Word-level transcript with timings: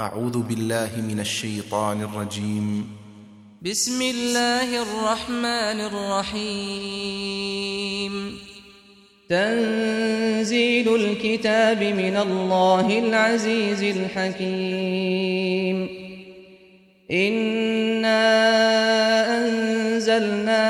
أعوذ 0.00 0.38
بالله 0.38 0.90
من 1.08 1.20
الشيطان 1.20 2.02
الرجيم. 2.02 2.86
بسم 3.62 4.02
الله 4.02 4.82
الرحمن 4.82 5.80
الرحيم. 5.80 7.32
تنزيل 9.28 10.94
الكتاب 10.94 11.82
من 11.82 12.16
الله 12.16 12.98
العزيز 12.98 13.96
الحكيم. 13.96 15.88
إنا 17.10 18.24
أنزلنا 19.38 20.64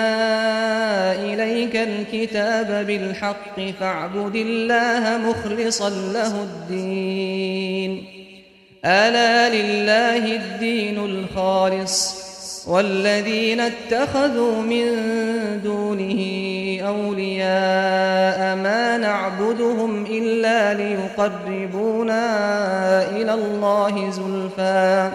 إليك 1.24 1.76
الكتاب 1.76 2.86
بالحق 2.86 3.60
فاعبد 3.80 4.36
الله 4.36 5.30
مخلصا 5.30 5.90
له 5.90 6.42
الدين. 6.42 8.17
ألا 8.84 9.54
لله 9.54 10.36
الدين 10.36 10.98
الخالص 10.98 12.28
والذين 12.68 13.60
اتخذوا 13.60 14.62
من 14.62 14.84
دونه 15.64 16.20
أولياء 16.88 18.56
ما 18.56 18.96
نعبدهم 18.96 20.06
إلا 20.06 20.74
ليقربونا 20.74 22.22
إلى 23.10 23.34
الله 23.34 24.10
زلفى. 24.10 25.10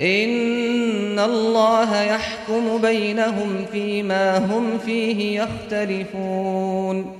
إن 0.00 1.18
الله 1.18 2.02
يحكم 2.02 2.78
بينهم 2.82 3.66
فيما 3.72 4.38
هم 4.38 4.78
فيه 4.86 5.42
يختلفون. 5.42 7.19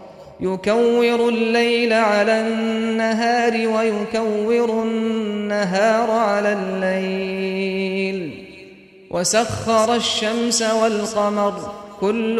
يكور 0.41 1.29
الليل 1.29 1.93
على 1.93 2.41
النهار 2.41 3.67
ويكور 3.67 4.83
النهار 4.83 6.11
على 6.11 6.53
الليل. 6.53 8.31
وسخر 9.11 9.95
الشمس 9.95 10.61
والقمر 10.61 11.73
كل 11.99 12.39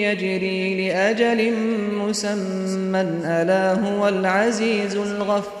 يجري 0.00 0.88
لأجل 0.88 1.52
مسمى. 1.94 3.00
ألا 3.24 3.72
هو 3.72 4.08
العزيز 4.08 4.96
الغفار. 4.96 5.60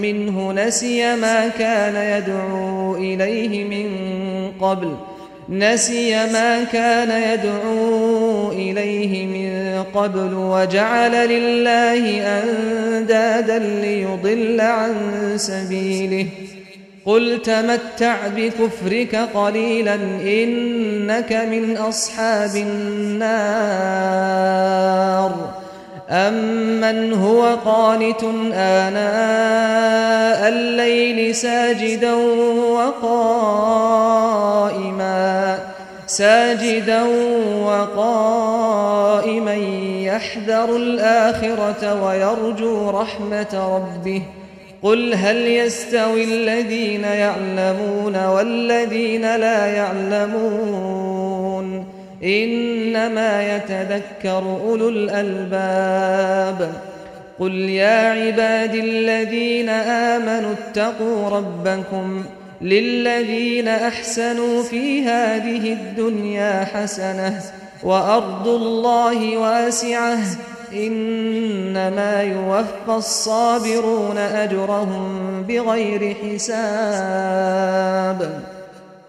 منه 0.00 0.52
نسي 0.52 1.16
ما 1.16 1.48
كان 1.48 2.18
يدعو 2.18 2.96
إليه 2.96 3.64
من 3.64 3.88
قبل. 4.60 4.96
نسي 5.48 6.14
ما 6.32 6.64
كان 6.64 7.22
يدعو 7.32 8.52
إليه 8.52 9.26
من 9.26 9.82
قبل 9.94 10.34
وجعل 10.34 11.28
لله 11.28 12.22
أندادا 12.42 13.58
ليضل 13.58 14.60
عن 14.60 14.92
سبيله. 15.36 16.26
قل 17.06 17.42
تمتع 17.42 18.16
بكفرك 18.36 19.16
قليلا 19.34 19.94
إنك 20.22 21.32
من 21.32 21.76
أصحاب 21.76 22.56
النار. 22.56 23.26
أمن 26.10 27.12
هو 27.12 27.56
قانت 27.64 28.24
آناء 28.54 30.48
الليل 30.48 31.34
ساجدا 31.34 32.14
وقائما 32.72 34.16
ساجدا 36.06 37.02
وقائما 37.64 39.54
يحذر 40.04 40.76
الآخرة 40.76 42.04
ويرجو 42.04 42.90
رحمة 42.90 43.76
ربه 43.76 44.22
قل 44.82 45.14
هل 45.14 45.36
يستوي 45.36 46.24
الذين 46.24 47.04
يعلمون 47.04 48.26
والذين 48.26 49.36
لا 49.36 49.66
يعلمون 49.66 51.15
إنما 52.26 53.56
يتذكر 53.56 54.58
أولو 54.64 54.88
الألباب. 54.88 56.72
قل 57.38 57.52
يا 57.54 58.10
عباد 58.10 58.74
الذين 58.74 59.68
آمنوا 59.68 60.52
اتقوا 60.52 61.28
ربكم 61.28 62.24
للذين 62.60 63.68
أحسنوا 63.68 64.62
في 64.62 65.02
هذه 65.02 65.72
الدنيا 65.72 66.64
حسنة 66.74 67.42
وأرض 67.82 68.48
الله 68.48 69.36
واسعة. 69.36 70.18
إنما 70.72 72.22
يوفى 72.22 72.88
الصابرون 72.88 74.18
أجرهم 74.18 75.42
بغير 75.48 76.16
حساب. 76.24 76.56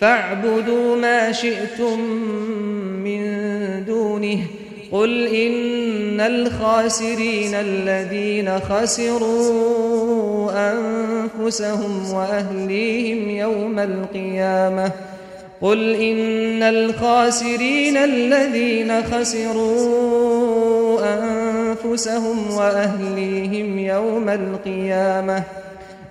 فاعبدوا 0.00 0.96
ما 0.96 1.32
شئتم 1.32 2.24
دونه. 3.86 4.38
قل 4.92 5.26
إن 5.26 6.20
الخاسرين 6.20 7.54
الذين 7.54 8.58
خسروا 8.58 10.50
أنفسهم 10.52 12.12
وأهليهم 12.12 13.30
يوم 13.30 13.78
القيامة. 13.78 14.90
قل 15.62 15.94
إن 15.94 16.62
الخاسرين 16.62 17.96
الذين 17.96 19.02
خسروا 19.02 21.00
أنفسهم 21.00 22.56
وأهليهم 22.56 23.78
يوم 23.78 24.28
القيامة. 24.28 25.63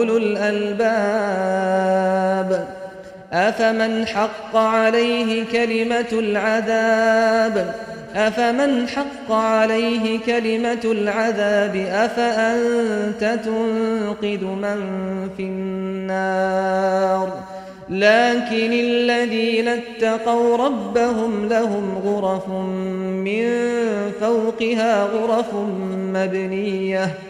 أولو 0.00 0.16
الألباب 0.16 0.80
أفمن 3.32 4.06
حق 4.06 4.56
عليه 4.56 5.44
كلمة 5.52 6.06
العذاب؟ 6.12 7.74
أفمن 8.14 8.88
حق 8.88 9.32
عليه 9.32 10.18
كلمة 10.26 10.80
العذاب؟ 10.84 11.76
أفأنت 11.76 13.38
تنقذ 13.44 14.44
من 14.44 14.78
في 15.36 15.42
النار؟ 15.42 17.32
لكن 17.88 18.72
الذين 18.72 19.68
اتقوا 19.68 20.56
ربهم 20.56 21.48
لهم 21.48 21.98
غرف 22.04 22.48
من 22.48 23.44
فوقها 24.20 25.02
غرف 25.04 25.54
مبنية. 26.14 27.29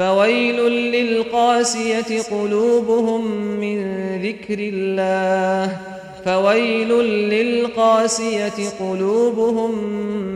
فويل 0.00 0.56
للقاسية 0.92 2.22
قلوبهم 2.30 3.36
من 3.36 3.78
ذكر 4.22 4.58
الله. 4.58 5.76
فويل 6.24 6.88
للقاسية 7.04 8.68
قلوبهم 8.80 9.84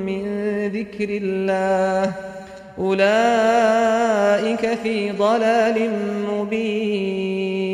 من 0.07 0.23
ذكر 0.69 1.09
الله. 1.09 2.13
أولئك 2.79 4.79
في 4.83 5.11
ضلال 5.11 5.91
مبين. 6.31 7.74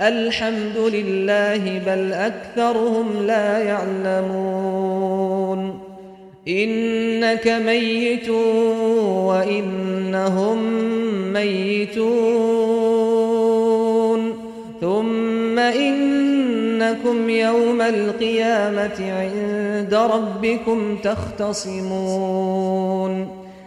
الحمد 0.00 0.76
لله 0.76 1.78
بل 1.86 2.12
أكثرهم 2.12 3.26
لا 3.26 3.58
يعلمون 3.58 4.98
إنك 6.48 7.48
ميت 7.48 8.28
وإنهم 9.28 10.58
ميتون 11.32 12.16
ثم 14.80 15.58
إن 15.58 16.16
إنكم 16.76 17.30
يوم 17.30 17.80
القيامة 17.80 19.12
عند 19.12 19.94
ربكم 19.94 20.96
تختصمون. 20.96 22.16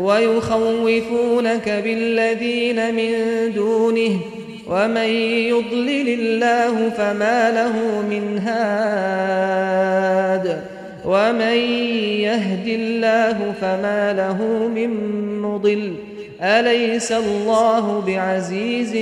ويخوفونك 0.00 1.68
بالذين 1.84 2.94
من 2.94 3.12
دونه 3.54 4.20
ومن 4.68 5.08
يضلل 5.48 6.08
الله 6.08 6.88
فما 6.88 7.50
له 7.50 8.02
من 8.10 8.38
هاد 8.38 9.90
ومن 11.04 11.56
يهد 12.22 12.66
الله 12.66 13.52
فما 13.60 14.12
له 14.12 14.68
من 14.68 14.90
مضل 15.42 15.94
أليس 16.42 17.12
الله 17.12 18.00
بعزيز 18.06 18.92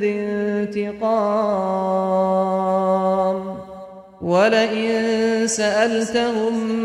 ذي 0.00 0.12
انتقام 0.12 1.34
ولئن 4.22 5.46
سألتهم 5.46 6.84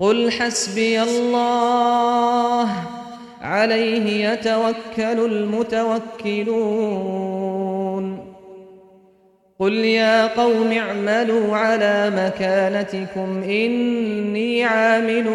قل 0.00 0.30
حسبي 0.32 1.02
الله 1.02 2.68
عليه 3.42 4.30
يتوكل 4.30 5.24
المتوكلون 5.24 6.70
قل 9.58 9.72
يا 9.72 10.26
قوم 10.26 10.72
اعملوا 10.72 11.56
على 11.56 12.12
مكانتكم 12.16 13.42
إني 13.42 14.64
عامل 14.64 15.30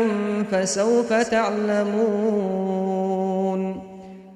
فسوف 0.51 1.13
تعلمون 1.13 2.75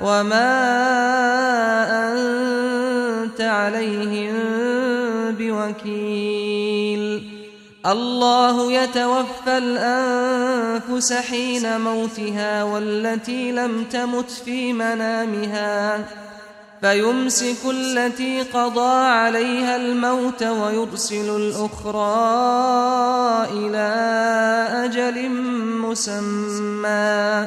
وما 0.00 0.52
أنت 2.12 3.40
عليهم 3.40 4.34
بوكيل. 5.38 7.30
الله 7.86 8.72
يتوفى 8.72 9.58
الأنفس 9.58 11.12
حين 11.12 11.80
موتها 11.80 12.64
والتي 12.64 13.52
لم 13.52 13.84
تمت 13.84 14.30
في 14.30 14.72
منامها. 14.72 16.04
فيمسك 16.80 17.56
التي 17.70 18.42
قضى 18.42 18.96
عليها 19.06 19.76
الموت 19.76 20.42
ويرسل 20.42 21.36
الأخرى 21.36 22.06
إلى 23.52 23.88
أجل 24.84 25.28
مسمى. 25.80 27.46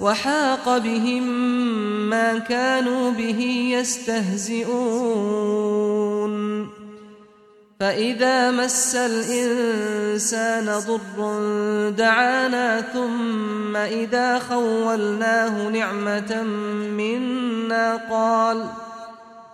وحاق 0.00 0.78
بهم 0.78 1.22
ما 2.10 2.38
كانوا 2.38 3.10
به 3.10 3.40
يستهزئون. 3.72 5.16
فإذا 7.80 8.50
مس 8.50 8.94
الإنسان 8.94 10.64
ضر 10.64 11.90
دعانا 11.90 12.80
ثم 12.80 13.76
إذا 13.76 14.38
خولناه 14.38 15.68
نعمة 15.68 16.42
منا 16.96 17.96
قال 18.10 18.64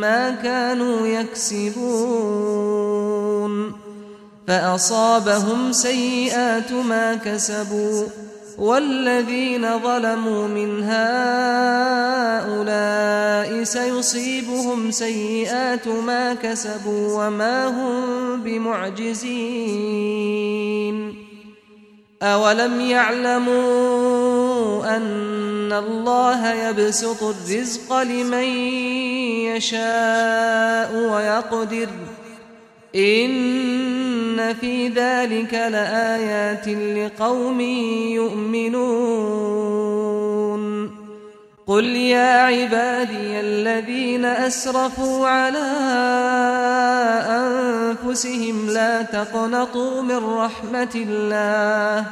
ما 0.00 0.30
كانوا 0.30 1.06
يكسبون. 1.06 1.80
فأصابهم 4.48 5.72
سيئات 5.72 6.72
ما 6.72 7.14
كسبوا. 7.14 8.06
والذين 8.58 9.78
ظلموا 9.78 10.48
من 10.48 10.82
هؤلاء 10.82 12.10
سيصيبهم 13.64 14.90
سيئات 14.90 15.88
ما 15.88 16.34
كسبوا 16.34 17.26
وما 17.26 17.66
هم 17.66 18.40
بمعجزين. 18.42 20.00
أولم 22.22 22.80
يعلموا 22.80 23.50
أن 24.96 25.02
الله 25.72 26.52
يبسط 26.52 27.22
الرزق 27.22 28.02
لمن 28.02 28.44
يشاء 29.54 30.94
ويقدر 30.94 31.88
إن 32.96 34.54
في 34.54 34.88
ذلك 34.88 35.54
لآيات 35.54 36.68
لقوم 36.68 37.60
يؤمنون 38.10 39.40
قل 41.66 41.84
يا 41.84 42.42
عبادي 42.42 43.40
الذين 43.40 44.24
أسرفوا 44.24 45.28
على 45.28 45.70
أنفسهم 47.28 48.70
لا 48.70 49.02
تقنطوا 49.02 50.02
من 50.02 50.16
رحمة 50.16 50.90
الله 50.94 52.06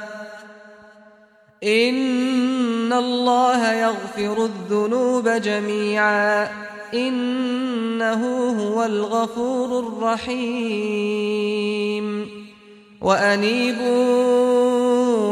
إن 1.64 2.92
الله 2.92 3.72
يغفر 3.72 4.44
الذنوب 4.44 5.28
جميعا. 5.28 6.48
إنه 6.94 8.48
هو 8.62 8.84
الغفور 8.84 9.78
الرحيم. 9.78 12.28
وأنيبوا 13.02 14.48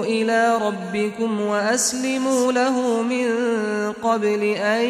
إلى 0.04 0.58
ربكم 0.62 1.40
وأسلموا 1.40 2.52
له 2.52 3.02
من 3.02 3.26
قبل 3.92 4.42
أن 4.42 4.84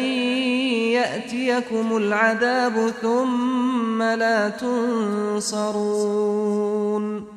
يأتيكم 0.91 1.97
العذاب 1.97 2.93
ثم 3.01 4.03
لا 4.03 4.49
تنصرون. 4.49 7.36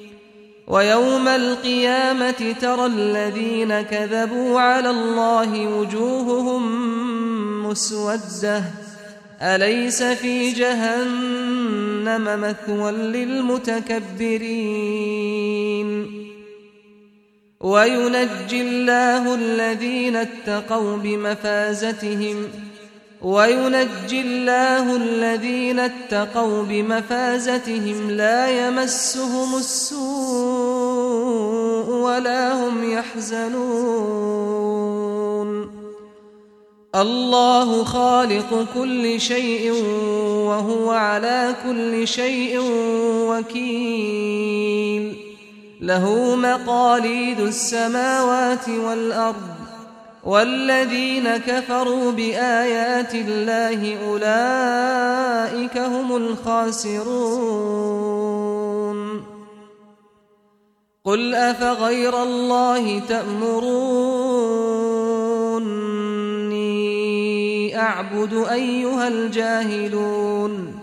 ويوم 0.71 1.27
القيامة 1.27 2.55
ترى 2.61 2.85
الذين 2.85 3.81
كذبوا 3.81 4.59
على 4.59 4.89
الله 4.89 5.67
وجوههم 5.67 6.63
مسودة. 7.67 8.63
أليس 9.41 10.03
في 10.03 10.51
جهنم 10.51 12.41
مثوى 12.41 12.91
للمتكبرين؟ 12.91 14.11
وينجي 17.59 18.61
الله 18.61 19.35
الذين 19.35 20.15
اتقوا 20.15 20.97
بمفازتهم. 20.97 22.47
وينجي 23.21 24.21
الله 24.21 24.95
الذين 24.95 25.79
اتقوا 25.79 26.63
بمفازتهم. 26.63 28.11
لا 28.11 28.67
يمسهم 28.67 29.55
السوء 29.55 30.60
ولا 31.91 32.53
هم 32.53 32.91
يحزنون. 32.91 34.61
الله 36.95 37.83
خالق 37.83 38.67
كل 38.73 39.21
شيء 39.21 39.71
وهو 40.47 40.91
على 40.91 41.55
كل 41.63 42.07
شيء 42.07 42.59
وكيل. 43.29 45.17
له 45.81 46.35
مقاليد 46.35 47.39
السماوات 47.39 48.69
والأرض. 48.69 49.35
والذين 50.23 51.37
كفروا 51.37 52.11
بآيات 52.11 53.15
الله 53.15 54.09
أولئك 54.09 55.77
هم 55.77 56.15
الخاسرون. 56.15 58.20
قل 61.05 61.35
أفغير 61.35 62.23
الله 62.23 62.99
تأمروني 62.99 64.21
أعبد 67.79 68.33
أيها 68.51 69.07
الجاهلون 69.07 70.75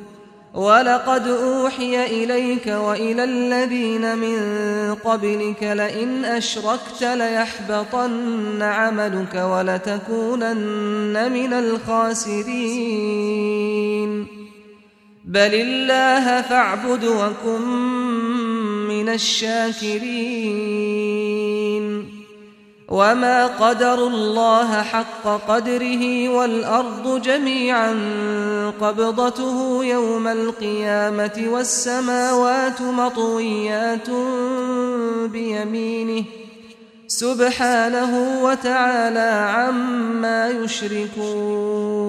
ولقد 0.54 1.28
أوحي 1.28 2.06
إليك 2.06 2.66
وإلى 2.66 3.24
الذين 3.24 4.18
من 4.18 4.38
قبلك 4.94 5.62
لئن 5.62 6.24
أشركت 6.24 7.02
ليحبطن 7.02 8.62
عملك 8.62 9.34
ولتكونن 9.34 11.32
من 11.32 11.52
الخاسرين 11.52 12.98
بل 15.24 15.54
الله 15.54 16.42
فاعبد 16.42 17.04
وكن 17.04 18.57
من 19.02 19.08
الشاكرين. 19.08 20.88
وما 22.88 23.46
قدروا 23.46 24.10
الله 24.10 24.82
حق 24.82 25.48
قدره 25.48 26.28
والأرض 26.28 27.22
جميعا 27.22 27.94
قبضته 28.80 29.84
يوم 29.84 30.26
القيامة 30.26 31.44
والسماوات 31.46 32.82
مطويات 32.82 34.10
بيمينه. 35.32 36.24
سبحانه 37.06 38.42
وتعالى 38.42 39.52
عما 39.54 40.48
يشركون. 40.48 42.08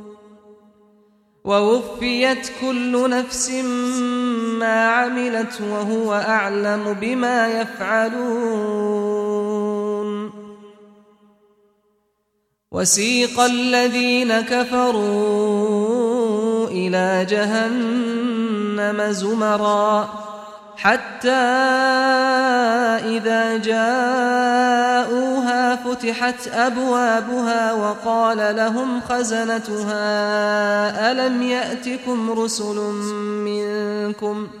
ووفيت 1.43 2.51
كل 2.61 3.09
نفس 3.09 3.49
ما 4.59 4.87
عملت 4.87 5.61
وهو 5.61 6.13
أعلم 6.13 6.97
بما 7.01 7.47
يفعلون. 7.61 9.21
وسيق 12.71 13.39
الذين 13.39 14.41
كفروا 14.41 14.97
إلى 16.67 17.25
جهنم 17.29 19.11
زمرًا. 19.11 20.30
حتى 20.83 21.29
إذا 23.05 23.57
جاءوها 23.57 25.05
فتحت 25.75 26.47
أبوابها 26.47 27.73
وقال 27.73 28.55
لهم 28.55 29.01
خزنتها 29.01 30.01
ألم 31.11 31.41
يأتكم 31.41 32.31
رسل 32.31 32.75
منكم؟ 33.45 34.47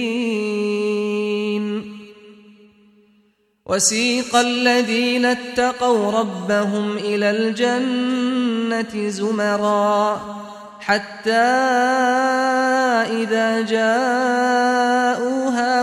وسيق 3.66 4.36
الذين 4.36 5.24
اتقوا 5.24 6.10
ربهم 6.10 6.96
إلى 6.96 7.30
الجنة 7.30 9.08
زمرًا. 9.08 10.39
حتى 10.80 11.30
إذا 13.22 13.60
جاءوها 13.60 15.10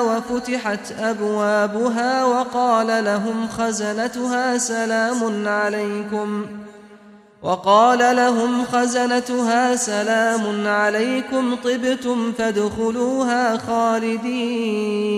وفتحت 0.01 0.91
أبوابها 0.99 2.25
وقال 2.25 3.05
لهم 3.05 3.47
خزنتها 3.47 4.57
سلام 4.57 5.47
عليكم 5.47 6.45
وقال 7.41 8.15
لهم 8.15 8.65
خزنتها 8.65 9.75
سلام 9.75 10.67
عليكم 10.67 11.55
طبتم 11.55 12.31
فادخلوها 12.31 13.57
خالدين. 13.57 15.17